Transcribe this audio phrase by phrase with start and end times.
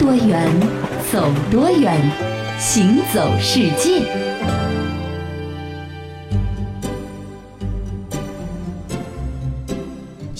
[0.00, 0.48] 多远，
[1.12, 1.94] 走多远，
[2.58, 4.29] 行走世界。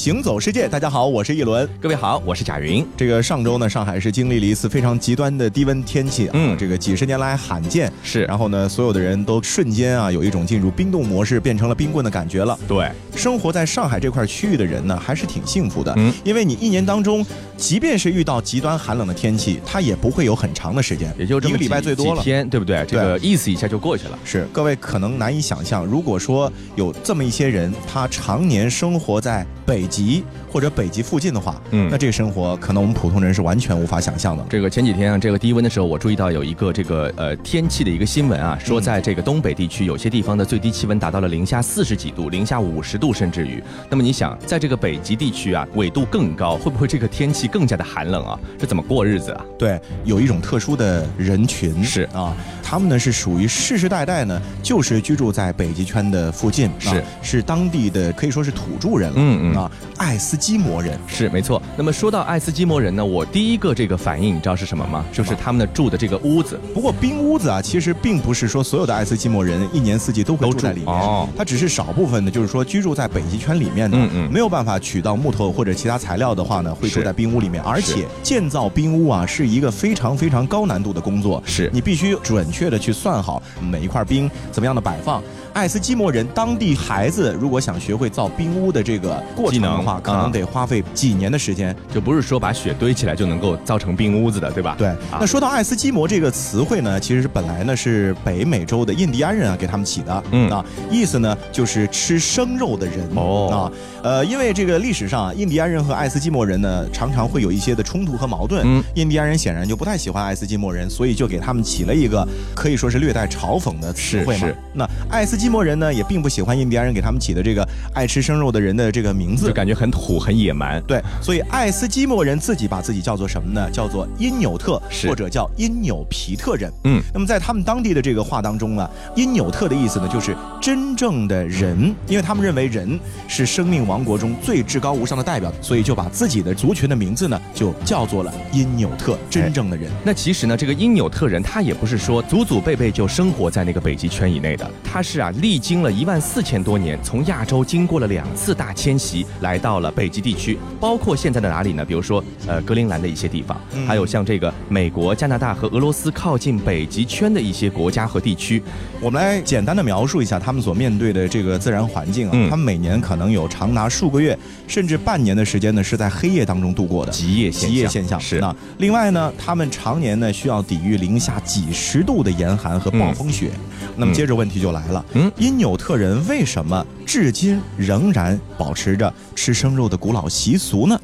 [0.00, 1.68] 行走世界，大家好，我是一轮。
[1.78, 2.82] 各位好，我是贾云。
[2.96, 7.92] 这个上周呢，上海是经历了一次非常极端的低温天气啊，嗯这个几十年来罕见。
[8.02, 12.58] 是然后呢，所有的人都瞬间啊，有一种进入冰冻模式，变成了冰棍的感觉了。
[12.66, 17.22] 对，生活在上海这块区域的人呢，还是挺幸福的，嗯因为你一年当中，
[17.58, 22.22] 即便是遇到极端寒冷的天气，它也不会有很长的时间，也就这么一个礼拜几最多了。
[22.22, 22.82] 几天，对不对？
[22.88, 24.18] 这个意思一下就过去了。
[24.24, 34.44] 是，各位可能难以想象，如果说有这么一些人，他常年生活在北极或者北极附近的话，嗯那这个生活可能我们普通人是完全无法想象的。
[34.48, 43.62] 这个前几天啊，这个低温的时候，我注意到有一个这个呃天气的一个新闻啊，说在这个东北地区有些地方的最低气温达到了零下四十几度、零下五十度，甚至于。
[43.88, 48.38] 那么你想，在这个北极地区啊，纬度更高，会不会这个天气更加的寒冷啊？
[48.56, 49.44] 这怎么过日子啊？
[49.58, 60.98] 对，有一种特殊的人群是啊，他们呢是属于世世代代呢就是居住在北极圈的附近，是啊、是当地的可以说是土著人了，嗯嗯啊，爱斯基摩人。
[61.06, 61.60] 是没错。
[61.76, 65.04] 那么说到爱斯基摩人呢，我第一个这个反应，你知道是什么吗？
[65.12, 66.58] 就是他们的住的这个屋子。
[66.74, 77.62] 不过冰屋子啊，其实并不是说所有的爱斯基摩人一年四季都会住住在里面，哦它只是少部分的，就是说居住在北极圈里面的，嗯嗯没有办法取到木头或者其他材料的话呢，会住在冰屋里面。
[77.62, 85.22] 而且建造冰屋啊，是一个非常非常高难度的工作，是你必须准确的去算好每一块冰怎么样的摆放。
[85.52, 91.74] 爱斯基摩人当地孩子如果想学会造冰屋的这个过程的话，能可能啊得花费几年的时间。
[91.92, 94.74] 就不是说把雪堆起来就能够造成冰屋子的，对吧？
[94.78, 95.18] 对，啊。
[95.20, 100.50] 那说到爱斯基摩这个词汇呢，其实是本来呢是北美洲的印第安人啊给他们起的，嗯。
[100.50, 103.08] 啊，意思呢就是吃生肉的人。
[103.16, 103.48] 哦。
[103.50, 103.56] 啊，
[104.02, 108.82] 呃，因为这个历史上啊，印第安人和爱斯基摩人呢常常会有一些的冲突和矛盾，嗯。
[108.94, 114.40] 印第安人显然就不太喜欢爱斯基摩人，所以就给他们起了一个可以说是略带嘲讽的词汇嘛。
[114.40, 114.56] 是是。
[114.72, 120.80] 那爱斯基摩人呢也并不喜欢印第安人给他们起的这个爱吃生肉的人的这个名字就，感觉很土、很野蛮。
[120.84, 123.68] 对，所以爱斯基摩人自己把自己叫做什么呢？
[123.70, 126.72] 叫做因纽特，或者叫因纽皮特人。
[126.84, 139.90] 嗯，那么在他们当地的这个话当中呢，因纽特的意思呢，就是真正的人，因为他们认为人是生命王国中最至高无上的代表，所以就把自己的族群的名字呢，就叫做了因纽特，真正的人。
[140.04, 151.84] 那其实呢，这个因纽特人他也不是说祖祖辈辈就生活在那个北极圈以内的，他是啊历经了一万四千多年，从亚洲经过了两次大迁徙，来到了北极地区，包括现在的哪里呢？
[151.84, 158.62] 比如说呃格陵兰的一些地方，嗯还有像这个美国、加拿大和俄罗斯靠近北极圈的一些国家和地区。
[159.00, 167.12] 我们来简单的描述一下他们所面对的这个自然环境啊，嗯他们每年可能有长达数个月甚至半年的时间呢，是在黑夜当中度过的。
[167.12, 173.50] 极夜现象极夜现象是那另外呢，他们常年呢需要抵御零下几十度的严寒和暴风雪。
[173.96, 180.98] 那么接着问题就来了，嗯因纽特人为什么至今仍然保持着吃生肉的古老习俗呢？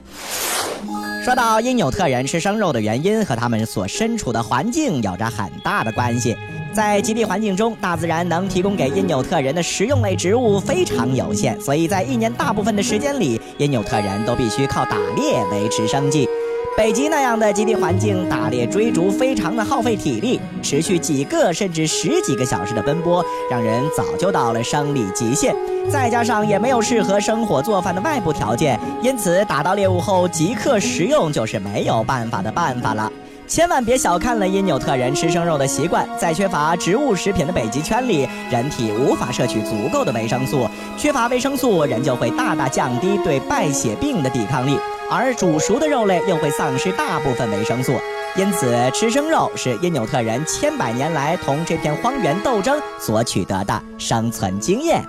[1.25, 6.37] 说到因纽特人吃生肉的原因，和他们所身处的环境有着很大的关系。
[6.73, 16.29] 在极地环境中，大自然能提供给因纽特人的食用类植物非常有限，所以在一年大部分的时间里，因纽特人都必须靠打猎维持生计。
[16.77, 25.57] 北极那样的极地环境，打猎追逐非常的耗费体力，持续几个甚至十几个小时的奔波，让人早就到了生理极限。
[25.91, 33.11] 再加上也没有适合生火做饭的外部条件，因此打到猎物后即刻食用就是没有办法的办法了。
[33.49, 44.77] 千万别小看了因纽特人吃生肉的习惯，在缺乏植物食品的北极圈里，人体无法摄取足够的维生素，缺乏维生素，人就会大大降低对败血病的抵抗力，
[45.11, 47.93] 而煮熟的肉类又会丧失大部分维生素。
[48.37, 55.03] 因此，吃生肉是因纽特人千百年来同这片荒原斗争所取得的生存经验。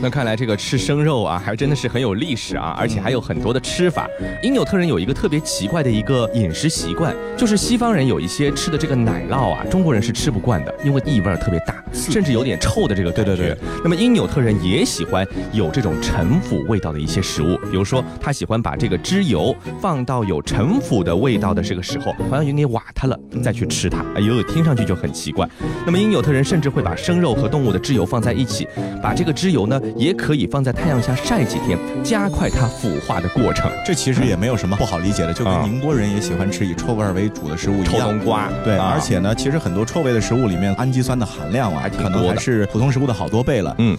[0.00, 4.08] 那看来这个吃生肉啊，还真的是很有历史啊，而且还有很多的吃法。
[4.42, 13.34] 因纽特人有一个特别奇怪的一个饮食习惯，就是西方人有一些吃的这个奶酪啊，中国人是吃不惯的，因为异味儿特别大，甚至有点臭的这个感觉。
[13.34, 24.04] 对对对那么因纽特人也喜欢有这种陈腐味道的一些食物，比如说他喜欢把这个脂油放到有陈腐的味道的这个时候，好像有点瓦它了，再去吃它。
[24.14, 25.48] 哎呦，听上去就很奇怪。
[25.86, 28.68] 那么因纽特人甚至会把生肉和动物的脂油放在一起，
[29.02, 33.70] 把这个脂油呢也可以放在太阳下晒几天，加快它腐化的过程。
[33.84, 38.48] 这其实也没有什么不好理解的，就跟宁波人也喜欢吃以臭味为主的食物一样，臭冬瓜。
[38.64, 43.74] 对，而且呢，其实很多臭味的食物里面氨基酸的含量啊，可能还是普通食物的好多倍了。
[43.78, 43.96] 嗯。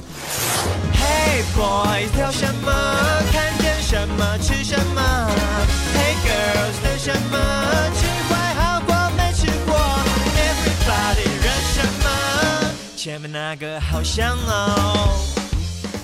[0.93, 2.71] Hey boy，什么？
[3.31, 4.37] 看见什么？
[4.39, 5.01] 吃什么
[5.95, 7.37] ？Hey girls，等什么？
[7.95, 9.75] 吃坏好过没吃过
[10.35, 11.29] ？Everybody，
[11.73, 12.71] 什么？
[12.95, 15.36] 前面那个好香哦。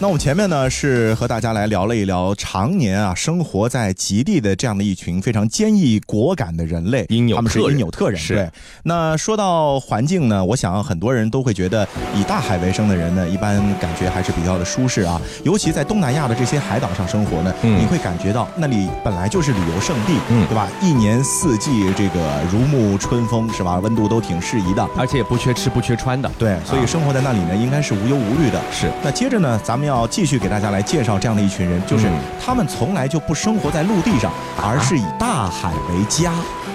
[0.03, 8.21] 那我们前面呢是和大家来聊了一聊常年啊生活在极地的这样的一群非常坚毅果敢的人类，因纽他们是因纽特人。
[8.27, 8.51] 对，
[8.83, 15.21] 那说到环境呢，我想很多人都会觉得以大海为生的人呢，一般感觉还是比较的舒适啊。
[15.45, 20.67] 尤其在东南亚的这些海岛上生活呢，嗯你会感觉到那里本来就是旅游胜地，嗯对吧？
[20.81, 23.79] 一年四季这个如沐春风，是吧？
[23.79, 24.85] 温度都挺适宜的。
[24.97, 26.29] 而且也不缺吃不缺穿的。
[26.37, 28.61] 对，所以生活在那里呢，应该是无忧无虑的。
[28.69, 32.13] 是那接着呢，咱们要继续给大家来介绍这样的一群人，就是嗯
[32.43, 34.31] 他们从来就不生活在陆地上，
[34.61, 36.33] 而是以大海为家。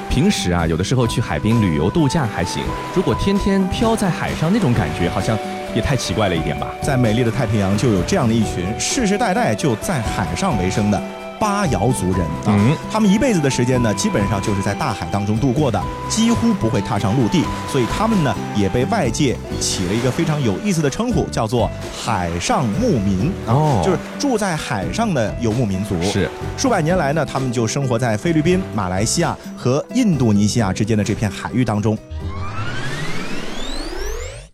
[0.09, 2.63] 平时啊，有的时候去海滨旅游度假还行，
[2.95, 5.37] 如果天天飘在海上，那种感觉好像
[5.75, 6.69] 也太奇怪了一点吧？
[6.83, 11.01] 在美丽的太平洋，就有这样的一群世世代代就在海上为生的
[11.39, 12.49] 巴瑶族人啊。
[12.49, 21.71] 嗯他们一辈子的时间呢，基本上就是在大海当中度过的，几乎不会踏上陆地，所以他们呢也被外界起了一个非常有意思的称呼，叫做
[22.03, 26.01] 海上牧民啊，哦就是住在海上的游牧民族。
[26.03, 31.97] 是，数百年来呢，他们就生活在菲律宾、马来西亚和印度尼西亚之间的这片海域当中。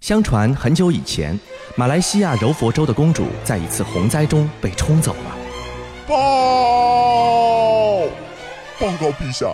[0.00, 1.38] 相传很久以前，
[1.76, 5.43] 马来西亚柔佛州的公主在一次洪灾中被冲走了。
[6.06, 6.14] 报！
[8.78, 9.46] 报告陛下，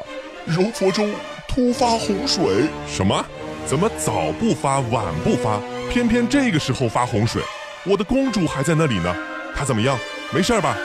[0.47, 1.07] 柔佛州
[1.47, 2.69] 突发洪水。
[2.87, 3.25] 什么？
[3.67, 5.61] 怎么早不发晚不发，
[5.91, 7.43] 偏偏这个时候发洪水？
[7.85, 9.15] 我的公主还在那里呢，
[9.55, 9.97] 她怎么样？
[10.33, 10.77] 没事吧？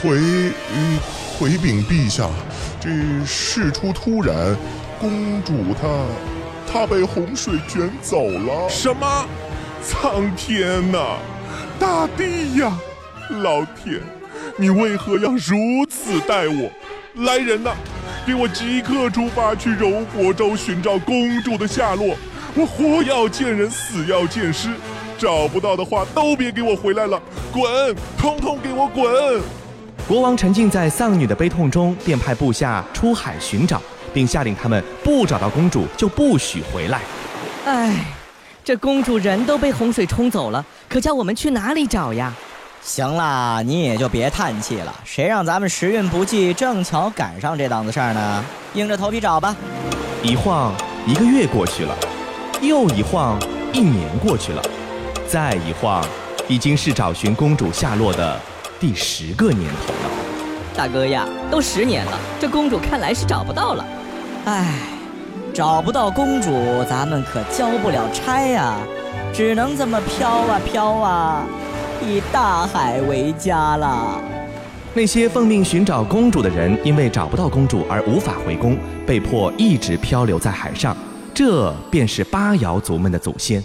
[0.00, 0.18] 回
[1.38, 2.28] 回禀陛下，
[2.80, 2.88] 这
[3.26, 4.56] 事出突然，
[4.98, 5.88] 公主她
[6.72, 8.68] 她被洪水卷走了。
[8.68, 9.26] 什么？
[9.82, 11.18] 苍天呐，
[11.78, 12.72] 大地呀，
[13.42, 14.00] 老天，
[14.60, 16.70] 你为何要如此待我？
[17.24, 17.70] 来人呐，
[18.26, 22.14] 给我即刻出发去柔国州寻找公主的下落。
[22.54, 24.68] 我活要见人，死要见尸。
[25.16, 27.18] 找不到的话，都别给我回来了，
[27.50, 27.64] 滚！
[28.18, 29.40] 通通给我滚！
[30.06, 33.80] 国王沉浸在丧女的悲痛中，便派部下出海寻找，
[34.12, 37.00] 并下令他们不找到公主就不许回来。
[37.64, 38.04] 唉，
[38.62, 42.30] 这公主人都被洪水冲走了，可叫我们去哪里找呀？
[42.82, 44.94] 行啦，你也就别叹气了。
[45.04, 48.44] 谁让咱们时运不济，正巧赶上这档子事儿呢？
[48.74, 49.54] 硬着头皮找吧。
[50.22, 50.72] 一晃，
[51.06, 51.94] 一个月过去了，
[52.60, 53.38] 又一晃，
[53.72, 54.62] 一年过去了，
[55.28, 56.04] 再一晃，
[56.48, 58.40] 已经是找寻公主下落的
[58.80, 60.10] 第十个年头了。
[60.74, 63.84] 大哥呀，都十年了，这公主看来是找不到了。
[64.46, 64.74] 唉，
[65.52, 66.50] 找不到公主，
[66.88, 68.74] 咱们可交不了差呀，
[69.34, 71.44] 只能这么飘啊飘啊，
[72.02, 74.20] 以大海为家了。
[74.92, 78.76] 那些奉命寻找公主的人，因为找不到公主而无法回宫，
[79.06, 80.96] 被迫一直漂流在海上。
[81.32, 83.62] 这便是巴瑶族们的祖先。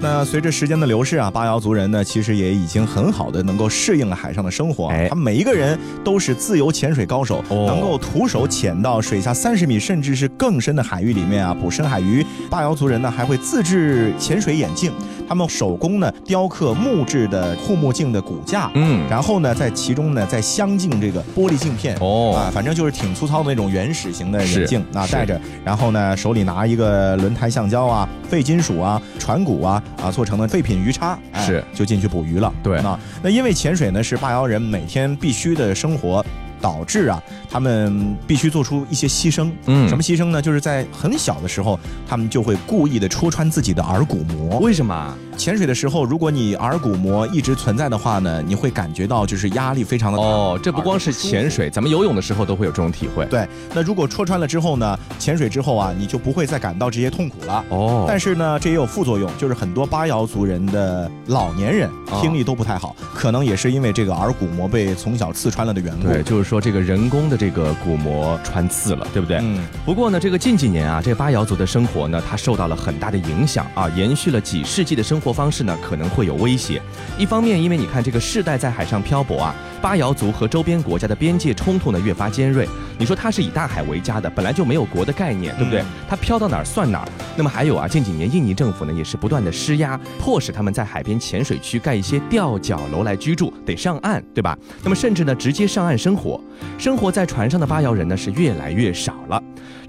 [0.00, 4.94] 那随着时间的流逝啊，巴瑶族人呢，其实也已经很好的能够适应了海上的生活啊。
[4.94, 12.24] 哎他们每一个人都是自由潜水高手，哦能够徒手潜到水下三十米甚至是更深的海域里面啊，捕深海鱼。
[12.48, 14.92] 巴瑶族人呢还会自制潜水眼镜，
[15.28, 21.94] 他们手工呢雕刻木质的护目镜的骨架，嗯然后呢在其中呢再镶进这个玻璃镜片。
[22.00, 32.50] 哦啊，反正就是挺粗糙的那种原始型的是眼镜啊，戴着，然后呢手里拿一个轮胎橡胶啊、废金属啊、船骨啊啊做成的废品鱼叉，哎是就进去捕鱼了。
[32.62, 36.24] 对那，那因为潜水呢是巴瑶人每天必须的生活。
[36.60, 39.50] 导致啊，他们必须做出一些牺牲。
[39.66, 40.40] 嗯什么牺牲呢？
[40.40, 44.58] 就是在很小的时候，他们就会故意的戳穿自己的耳骨膜。
[44.58, 45.16] 为什么啊？
[45.36, 50.24] 潜水的时候，如果你耳骨膜一直存在的话呢，你会感觉到就是压力非常的大。
[50.24, 53.24] 哦，这不光是潜水，咱们游泳的时候都会有这种体会。
[53.26, 57.64] 对，那如果戳穿了之后呢，潜水之后啊，你就不会再感到这些痛苦了。
[57.68, 66.08] 哦，但是呢，这也有副作用，就是很多巴瑶族人的老年人啊听力都不太好，可能也是因为这个耳骨膜被从小刺穿了的缘故。
[66.08, 69.38] 对，就是说这个人工的这个鼓膜穿刺了，对不对？
[69.40, 76.82] 嗯，不过呢，这个近几年啊，这巴瑶族的生活呢，它受到了很大的影响啊，延续了几世纪的生活方式呢，可能会有威胁。
[77.16, 82.68] 一方面，因为你看这个世代在海上漂泊啊，巴瑶族和周边国家的边界冲突呢越发尖锐。
[82.98, 85.86] 你说它是以大海为家的，本来就没有国的概念，对不对嗯？
[86.08, 87.08] 它飘到哪儿算哪儿。
[87.36, 94.58] 那么还有啊，近几年印尼政府呢也是不断的施压，迫使他们在海边浅水区盖一些吊脚楼来居住，得上岸，对吧？
[94.82, 96.40] 那么甚至呢直接上岸生活。
[96.76, 99.40] 生活在船上的巴瑶人呢是越来越少了。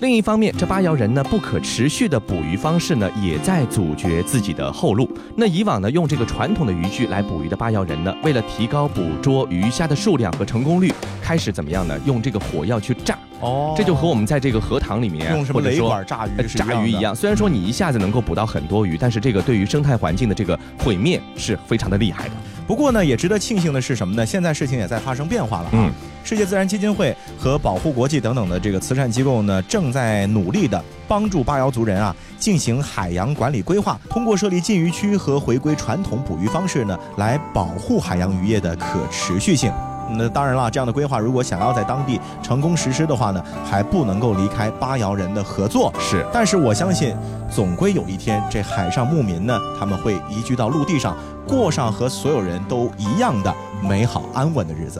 [0.01, 5.09] 另一方面，这八瑶人呢不可持续的捕鱼方式呢，也在阻绝自己的后路。
[5.35, 11.97] 那以往呢，用这个传统的渔具来捕鱼的巴瑶人呢，为了提高捕捉鱼虾的数量和成功率，开始怎么样呢？
[12.05, 13.17] 用这个火药去炸。
[13.41, 17.15] 哦这就和我们在这个荷塘里面用什么雷管炸鱼炸鱼一样。
[17.15, 22.31] 虽然说你一下子能够捕到很多鱼，但是这个对于生态环境的这个毁灭是非常的厉害的。
[22.67, 24.25] 不过呢，也值得庆幸的是什么呢？
[24.25, 25.71] 现在事情也在发生变化了啊。
[25.73, 25.91] 嗯
[26.23, 39.71] 世界自然基金会和保护国际等等的这个慈善机构呢，正在努力的帮助巴瑶族人啊进行海洋管理规划，通过设立禁渔区和回归传统捕鱼方式呢，来保护海洋渔业的可持续性。
[40.11, 45.93] 那当然了，这样的规划如果想要在当地成功实施的话呢，还不能够离开巴瑶人的合作。
[45.99, 47.15] 是，但是我相信，
[47.47, 51.15] 总归有一天，这海上牧民呢，他们会移居到陆地上，
[51.47, 54.99] 过上和所有人都一样的美好安稳的日子。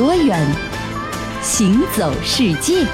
[0.00, 0.50] 多远，
[1.42, 2.86] 行走世界。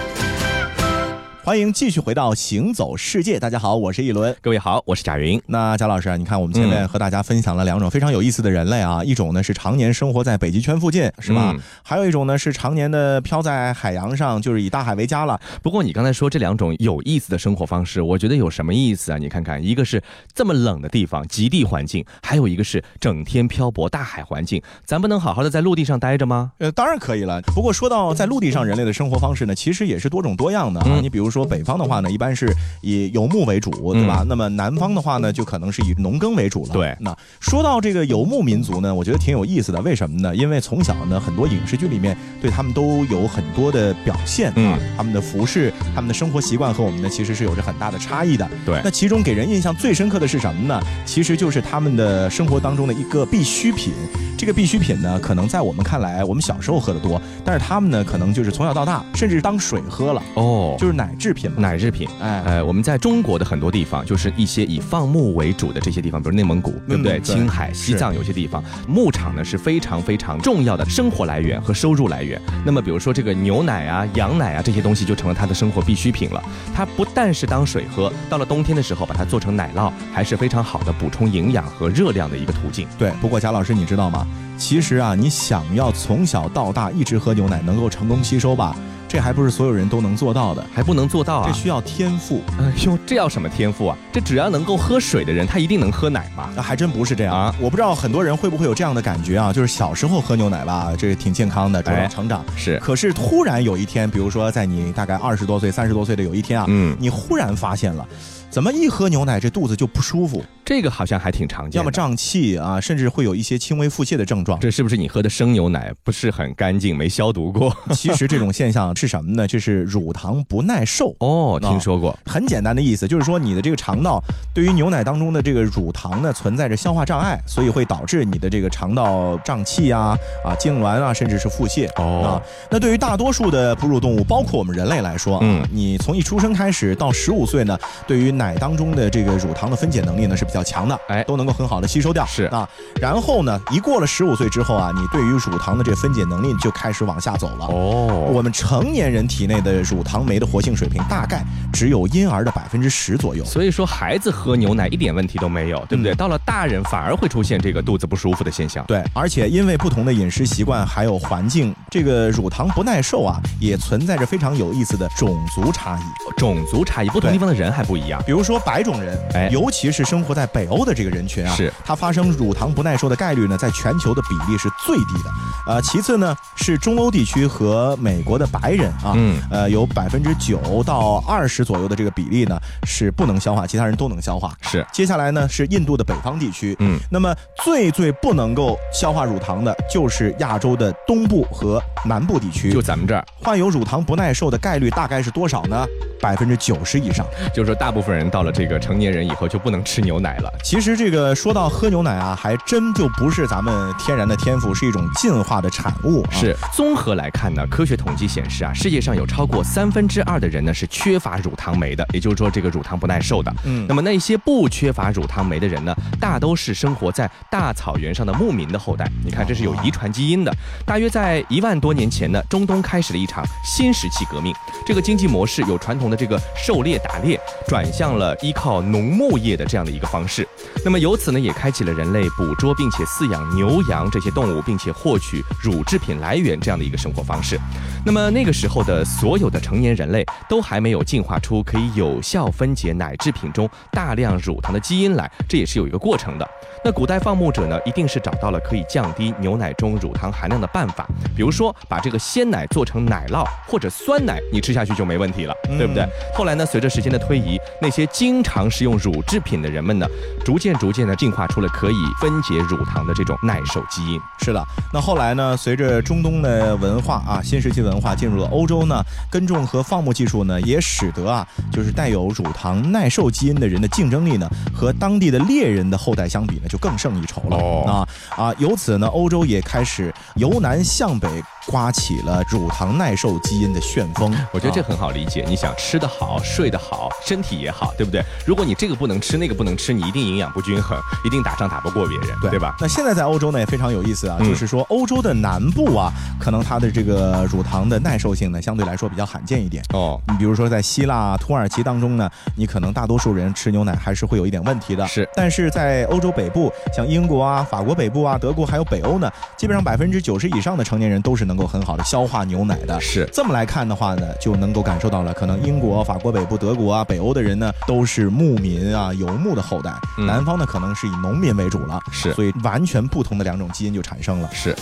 [1.47, 4.35] 欢迎继续回到《行走世界》，大家好，我是一轮。
[4.41, 5.41] 各位好，我是贾云。
[5.47, 11.53] 那贾老师啊，你看我们前面嗯和大家分享了两种非常有意思的人类啊，一种呢是常年生活在北极圈附近，是吧？
[11.55, 15.41] 嗯还有一种呢是常年的漂在海洋上，就是以大海为家了。
[15.63, 19.19] 不过你刚才说这两种有意思的生活方式，我觉得有什么意思啊？
[19.19, 20.03] 你看看，一个是
[20.35, 26.51] 这么冷的地方，极地环境，还有一个是整天漂泊大海环境，咱不能好好的在陆地上待着吗？
[26.59, 27.41] 呃，当然可以了。
[27.55, 30.87] 不过说到在陆地上人类的生活方式呢，其实也是多种多样的啊。
[30.89, 34.25] 嗯你比如说北方的话呢，一般是以游牧为主，对吧？
[34.29, 36.71] 那么南方的话呢，就可能是以农耕为主了。
[36.73, 39.81] 嗯对那说到这个游牧民族呢，我觉得挺有意思的。
[39.83, 40.35] 为什么呢？
[40.35, 48.49] 因为从小呢，很多影视剧里面对他们都有很多的表现啊，嗯他们的服饰、他们的生活习惯和我们呢，其实是有着很大的差异的。
[48.65, 50.81] 对那其中给人印象最深刻的是什么呢？
[51.05, 53.93] 其实就是他们的生活当中的一个必需品。
[54.39, 61.57] 这个必需品呢，可能在我们看来，我们小时候喝的多，但是他们呢，可能就是从小到大，甚至当水喝了，哦，就是奶制品嘛。
[61.61, 62.09] 奶制品。
[62.21, 67.19] 哎，呃，我们在中国的很多地方，就是一些以放牧为主的这些地方，比如内蒙古，对不对？
[67.19, 72.41] 对青海、西藏有些地方，牧场呢是非常非常重要的生活来源和收入来源。
[72.65, 76.43] 那么，比如说这个牛奶啊、羊奶啊这些东西，就成了它的生活必需品了。
[76.73, 82.87] 它不但是当水喝，到了冬天的时候把它做成奶酪，还是非常好的补充营养和热量的一个途径。
[82.97, 83.11] 对。
[83.21, 84.27] 不过贾老师，你知道吗？
[84.59, 88.75] 其实啊，你想要从小到大一直喝牛奶，能够成功吸收吧，
[89.17, 91.47] 这还不是所有人都能做到的，还不能做到啊！
[91.47, 92.43] 这需要天赋。
[92.59, 93.97] 哎呦，这要什么天赋啊？
[94.13, 96.51] 这只要能够喝水的人，他一定能喝奶吗？
[96.55, 102.45] 那还真不是这样啊我不知道很多人会不会有这样的感觉啊，就是小时候喝牛奶吧，这个挺健康的，主哎要成长。
[102.57, 108.07] 是，可是突然有一天，比如说在你大概二十多岁、三十多岁的有一天啊，嗯，你忽然发现了，
[108.51, 111.77] 怎么一喝牛奶这肚子就不舒服，这个好像还挺常见的。
[111.77, 114.59] 要么胀气啊，甚至会有一些轻微腹泻的症状。
[114.59, 117.75] 这是不是你喝的生牛奶不是很干净，没消毒过？
[117.95, 119.47] 其实这种现象是什么呢？
[119.47, 121.15] 就是乳糖不耐受。
[121.21, 122.19] 哦，听说过。
[122.27, 124.21] 很简单的意思就是说，你的这个肠道
[124.53, 131.89] 对于牛奶当中的这个乳糖呢，存在着消化障碍，所以会导致你的这个肠道胀气啊、啊痉挛啊，甚至是腹泻。
[131.95, 142.25] 哦啊，那对于大多数的哺乳动物，包括我们人类来说啊，嗯你从一出生开始到十五岁呢，对于奶当中的这个乳糖的分解能力呢是比较强的，哎都能够很好的吸收掉。
[142.27, 142.69] 是啊，
[143.01, 147.67] 然后呢，一过了十五岁之后啊，你对于乳糖的这个分解能力就开始往下走了。
[147.67, 153.45] 哦，我们成年人体内的乳糖酶的活性水平大概只有婴儿的百分之十左右。
[153.45, 156.13] 所以说孩子喝牛奶一点问题都没有，对不对？
[156.13, 158.85] 嗯到了大人反而会出现这个肚子不舒服的现象。
[158.87, 166.03] 对，而且因为不同的饮食习惯还有环境，这个乳糖不耐受啊，也存在着非常有意思的种族差异。
[166.39, 168.23] 种族差异，不同地方的人还不一样。
[168.25, 175.31] 比如说白种人，哎尤其是生活在在北欧的这个人群啊，是它发生乳糖不耐受的概率呢，在全球的比例是最低的。
[175.67, 184.53] 呃，其次呢是中欧地区和美国的白人啊，嗯呃，有百分之九到二十左右的这个比例呢是不能消化，其他人都能消化。
[184.61, 187.35] 是接下来呢是印度的北方地区，嗯，那么
[187.65, 192.71] 最最不能够消化乳糖的就是亚洲的东部和南部地区。
[192.73, 195.87] 就咱们这儿，患有乳糖不耐受的概率大概是多少呢？
[196.21, 197.27] 百分之九十以上。
[197.55, 200.53] 就是说大部分人到了这个成年人以后就不能吃牛奶了。
[200.63, 206.31] 其实这个说到喝牛奶啊，还真就不是咱们天然的天赋，是一种进化的产物、啊。
[206.31, 213.55] 是综合来看呢，科学统计显示啊，世界上有超过三分之二的人呢是缺乏乳糖酶的，也就是说这个乳糖不耐受的。
[213.65, 219.11] 嗯那么那些不缺乏乳糖酶的人呢，大都是生活在大草原上的牧民的后代。
[219.25, 220.53] 你看，这是有遗传基因的。
[220.85, 224.55] 大约在一万多年前呢，中东开始了一场新石器革命。
[224.85, 227.39] 这个经济模式由传统的这个狩猎打猎，
[227.69, 230.47] 转向了依靠农牧业的这样的一个方是。
[230.85, 237.59] 那么由此呢，也开启了人类捕捉并且饲养牛羊这些动物，并且获取乳制品来源这样的一个生活方式。
[238.05, 246.49] 那么那个时候的所有的成年人类都还没有进化出可以有效分解奶制品中大量乳糖的基因来，这也是有一个过程的。
[246.85, 256.07] 那古代放牧者呢，一定是找到了可以降低牛奶中乳糖含量的办法，比如说把这个鲜奶做成奶酪或者酸奶，你吃下去就没问题了，嗯对不对？
[256.35, 260.07] 后来呢，随着时间的推移，那些经常食用乳制品的人们呢，
[260.45, 264.21] 逐渐逐渐的进化出了可以分解乳糖的这种耐受基因。
[264.39, 265.57] 是的，那后来呢？
[265.57, 277.57] 随着中东的文化啊，新石器文化进入了欧洲呢，耕种和放牧技术呢，也使得啊，就是带有乳糖耐受基因的人的竞争力呢，和当地的猎人的后代相比呢，就更胜一筹了。
[277.57, 278.07] 哦
[278.37, 281.29] 啊啊，由此呢，欧洲也开始由南向北
[281.67, 284.35] 刮起了乳糖耐受基因的旋风。
[284.53, 285.45] 我觉得这啊很好理解。
[285.49, 288.23] 你想吃得好，睡得好，身体也好，对不对？
[288.47, 292.77] 如果你这个不能吃，那个不能吃，你一定营养不均衡，一定打仗打不过别人，对吧？
[292.81, 299.83] 那现在在欧洲呢也非常有意思啊，嗯就是说欧洲的南部啊，可能它的这个乳糖的耐受性呢相对来说比较罕见一点。
[299.93, 305.07] 哦，你比如说在希腊、土耳其当中呢，你可能大多数人吃牛奶还是会有一点问题的。
[305.07, 313.01] 是但是在欧洲北部，像英国啊、法国北部啊、德国还有北欧呢，基本上百分之九十以上的成年人都是能够很好的消化牛奶的。
[313.01, 319.93] 是这么来看的话呢，就能够感受到了，可能英国、法国北部、德国啊、北欧的人呢，都是牧民啊、游牧的后代。
[320.19, 322.01] 嗯南方呢，可能是以农民为主了。
[322.13, 324.51] 是所以完全不同的两种基因就产生了。
[324.53, 324.77] 是。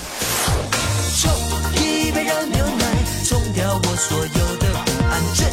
[1.17, 1.31] 冲
[1.75, 2.85] 一杯热牛奶，
[3.25, 5.45] 冲掉我所有的不安，这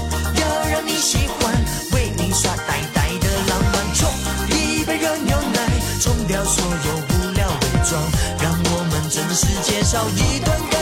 [0.41, 1.53] 要让你喜欢，
[1.93, 3.93] 为你耍呆呆的浪漫。
[3.93, 4.09] 冲
[4.49, 5.59] 一杯热牛奶，
[5.99, 8.01] 冲掉所有无聊伪装，
[8.41, 10.80] 让我们正式介绍一段感。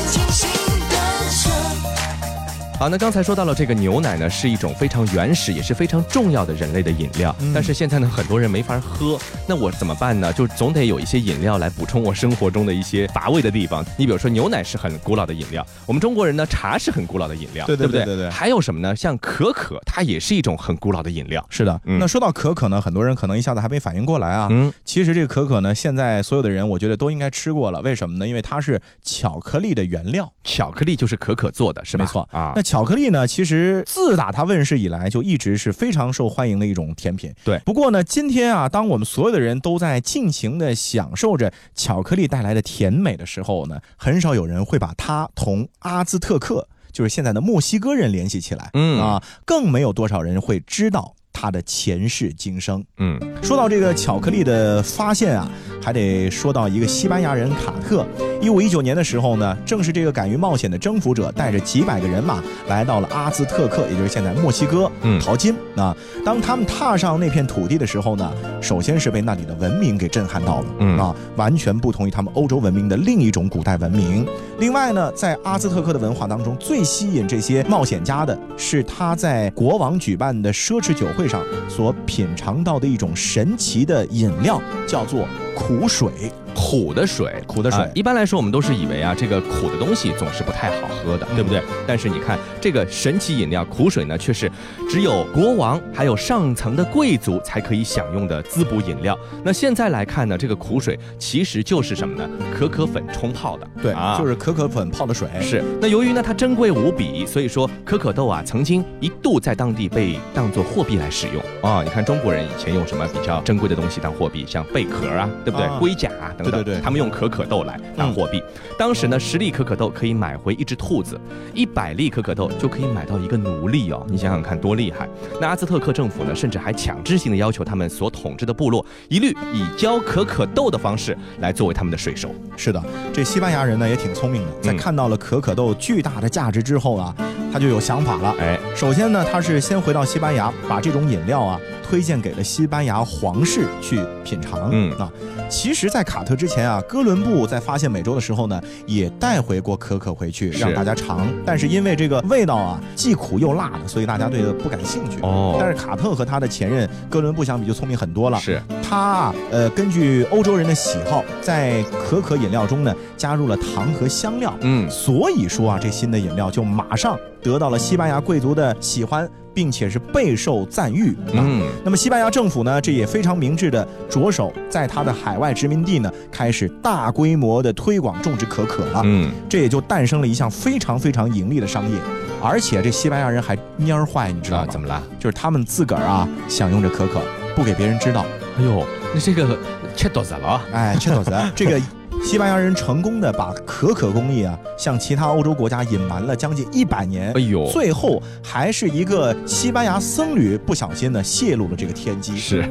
[2.80, 7.36] 好，那刚才说到了这个牛奶呢，是一种非常原始也是非常重要的人类的饮料。
[7.42, 10.32] 嗯但是现在呢，很多人没法喝，那我怎么办呢？
[10.32, 13.86] 就总得有一些饮料来补充我生活中的一些乏味的地方。
[13.98, 18.96] 你比如说牛奶是很古老的饮料，我们中国人呢，茶是很古老的饮料，对对不对对对对还有什么呢？
[18.96, 21.46] 像可可，它也是一种很古老的饮料。
[21.50, 24.48] 是的，嗯那说到可可呢，很多人可能一下子还没反应过来啊。
[24.52, 27.82] 嗯，其实这个可可呢，现在所有的人我觉得都应该吃过了。
[27.82, 28.26] 为什么呢？
[28.26, 30.32] 因为它是巧克力的原料。
[30.46, 32.06] 巧克力就是可可做的，是吧？
[32.06, 32.63] 没错啊那。
[32.69, 37.34] 巧克力呢，其实自打它问世以来，就一直是非常受欢迎的一种甜品。
[37.43, 48.69] 对不过呢，今天啊，当我们所有的人都在尽情的享受着巧克力带来的甜美的时候呢，很少有人会把它同阿兹特克，就是现在的墨西哥人联系起来。
[48.73, 52.86] 嗯啊，更没有多少人会知道它的前世今生。
[52.99, 55.49] 嗯，说到这个巧克力的发现啊，
[55.89, 58.06] 还得说到一个西班牙人卡特。
[58.39, 65.97] 一五一九年的时候呢，正是这个敢于冒险的征服者，带着几百个人马来到了阿兹特克，也就是现在墨西哥，嗯淘金啊。
[66.23, 74.28] 当他们踏上那片土地的时候呢，首先是被那里的文明给震撼到了，嗯啊，完全不同于他们欧洲文明的另一种古代文明。
[74.60, 85.28] 另外呢，在阿兹特克的文化当中，最吸引这些冒险家的是他在国王举办的奢侈酒会上所品尝到的一种神奇的饮料，叫做
[85.60, 86.32] 苦水。
[86.54, 91.62] 苦的水，苦的水啊一般来说，我们都是以为啊，这个苦的东西总是不太好喝的，对不对？
[91.88, 94.52] 但是你看这个神奇饮料苦水呢，却是
[94.90, 99.18] 只有国王还有上层的贵族才可以享用的滋补饮料。
[99.44, 102.30] 那现在来看呢，这个苦水其实就是什么呢？
[102.58, 105.28] 可可粉冲泡的，对，啊，就是可可粉泡的水。
[105.42, 111.84] 是，那由于呢它珍贵无比，所以说可可豆啊曾经一度在当地被当作货币来使用啊。
[111.84, 115.66] 你看中国人以前用什么比较珍贵的东西当货币，像贝壳啊，对不对？
[115.66, 116.63] 啊龟甲啊，等等。
[116.63, 118.41] 对对对他们用可可豆来当货币。
[118.78, 121.19] 当时呢，十粒可可豆可以买回一只兔子，
[121.54, 124.06] 一百粒可可豆就可以买到一个奴隶哦。
[124.10, 125.08] 你想想看，多厉害！
[125.39, 132.30] 那阿兹特克政府呢，甚至还强制性的要求他们所统治的部落一律以交可可豆的方式来作为他们的税收。
[132.56, 132.82] 是的，
[133.13, 137.15] 这西班牙人呢也挺聪明的，在嗯看到了可可豆巨大的价值之后啊，
[137.52, 138.36] 他就有想法了。
[138.39, 144.69] 哎，首先呢，他是先回到西班牙，把这种饮料啊推荐给了西班牙皇室去品尝。
[144.71, 145.12] 嗯啊，
[145.49, 155.17] 其实，在卡特之前啊，哥伦布在发现美洲的时候呢，也带回过可可回去让大家尝，但是因为这个味道啊既苦又辣的，所以大家对它不感兴趣。
[155.21, 158.38] 哦但是卡特和他的前任哥伦布相比就聪明很多了。
[158.39, 164.54] 是他啊呃，根据欧洲人的喜好，在可可饮料中呢加入了糖和香料。
[164.62, 171.12] 嗯，所以说啊，这新的饮料就马上得到了西班牙贵族的喜欢，并且是备受赞誉。
[171.28, 179.02] 啊、嗯，那么西班牙政府呢，这也非常明智的着手在他的海外殖民地呢，开始大规模的推广种植可可了。
[179.04, 181.97] 嗯，这也就诞生了一项非常非常盈利的商业。
[182.41, 184.63] 而且这西班牙人还蔫儿坏，你知道吗？
[184.63, 185.04] 啊怎么了？
[185.19, 187.21] 就是他们自个儿啊享用着可可，
[187.56, 188.25] 不给别人知道。
[188.58, 189.58] 哎呦，那这个
[189.95, 190.62] 吃多子了。
[190.71, 191.82] 哎，吃豆子，这个
[192.21, 197.32] 西班牙人成功的把可可工艺啊向其他欧洲国家隐瞒了将近一百年。
[197.34, 202.38] 哎呦，最后还是一个西班牙僧侣不小心呢泄露了这个天机。
[202.38, 202.67] 是，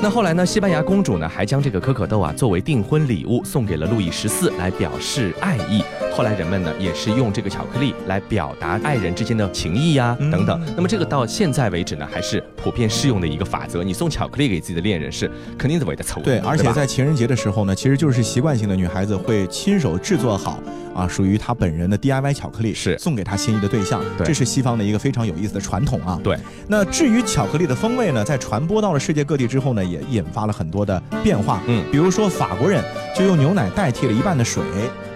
[0.00, 0.46] 那后来呢？
[0.46, 5.82] 西班牙公主呢还将这个可可豆啊作为订婚礼物送给了路易十四，来表示爱意。
[6.20, 10.62] 后来人们呢也是用这个巧克力来表达爱人之间的情谊呀、嗯等等。
[10.76, 13.82] 那么这个到现在为止呢还是普遍适用的一个法则。
[13.82, 16.20] 你送巧克力给自己的恋人是肯定是为的凑。
[16.20, 20.62] 对，而且在情人节的时候呢，其实就是习惯性的女孩子会亲手制作好
[20.94, 24.02] 啊，属于她本人的 DIY 巧克力，是送给她心仪的对象。
[24.18, 26.20] 对这是西方的一个非常有意思的传统啊。
[26.22, 26.36] 对，
[26.68, 31.62] 那至于巧克力的风味呢，在传播到了世界各地之后呢，也引发了很多的变化。
[31.66, 32.84] 嗯比如说法国人
[33.16, 34.62] 就用牛奶代替了一半的水，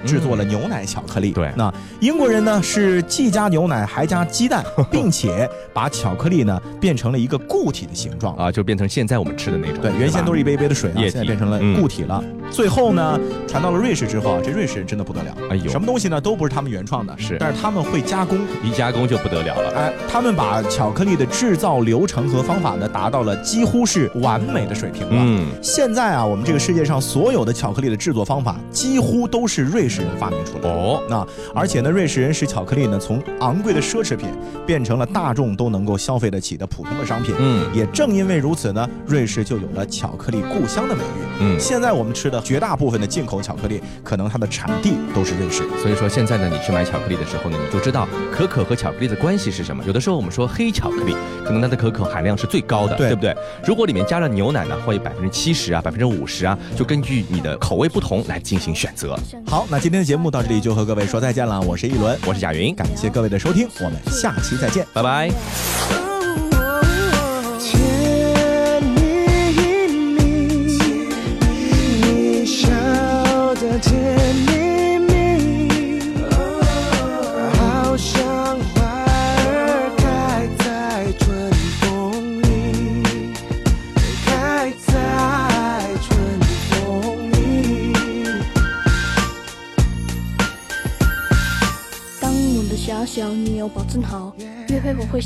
[0.04, 1.30] 制作了牛奶巧克力。
[1.30, 8.36] 嗯对那英国人呢是既加牛奶还加鸡蛋， 并且把巧克力呢变成了一个固体的形状。
[8.36, 9.80] 啊，就变成现在我们吃的那种。
[9.80, 12.22] 对，原先都是一杯一杯的水啊，现在变成了嗯固体了。
[12.50, 18.38] 最后呢，传到了瑞士之后啊，这瑞士人真的不得了，哎呦什么东西呢都不是他们原创的，是但是他们会加工。
[18.62, 19.72] 一加工就不得了了。
[19.76, 25.16] 哎，他们把巧克力的制造流程和方法呢，达到了几乎是完美的水平了。
[25.18, 30.68] 嗯，现在啊，我们这个世界上所有的巧克力的制作方法，几乎都是瑞士人发明出来的。
[30.68, 34.28] 哦，那而且呢，瑞士人使巧克力呢从昂贵的奢侈品
[34.66, 37.34] 变成了大众都能够消费得起的普通的商品。
[37.38, 41.40] 嗯也正因为如此呢，瑞士就有了巧克力故乡的美誉。
[41.40, 45.62] 嗯现在我们吃的绝大部分的进口巧克力，可能它的产地都是瑞士。
[45.82, 49.82] 所以说现在呢，你去买巧克力的时候呢，你就知道可可和巧克力的关系是什么。
[49.84, 53.34] 有的时候我们说黑巧克力，可能它的可可含量是最高的，对不对？
[53.64, 59.18] 如果里面加了牛奶呢，会百分之七十啊，百分之五十啊，就根据你的口味不同来进行选择。
[59.46, 61.60] 好，那今天的节目到这里就和各位说再见了。
[61.60, 64.86] 我是一轮，我是贾云，感谢各位的收听，我们下期再见。
[64.94, 66.13] 拜拜。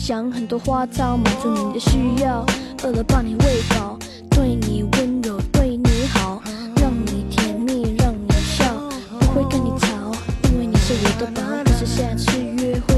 [0.01, 2.43] 想很多花招，满足你的需要，
[2.83, 3.99] 饿了帮你喂饱，
[4.31, 6.41] 对你温柔，对你好，
[6.77, 8.65] 让你甜蜜，让你笑，
[9.21, 9.89] 不会跟你吵，
[10.51, 11.43] 因为你是我的宝。
[11.63, 12.98] 可是下次约会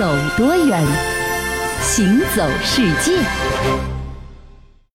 [0.00, 0.06] 走
[0.38, 0.82] 多远，
[1.82, 3.99] 行走世界。